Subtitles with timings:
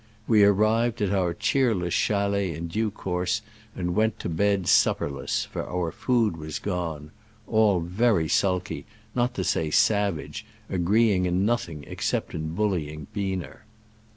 [0.27, 3.43] We arrived at our cheerless chalet in due course,
[3.75, 7.11] and went to bed supper less, for our food was gone—
[7.47, 13.57] all very sulky, not to say savage, agreeing in nothing except in bullying Biener.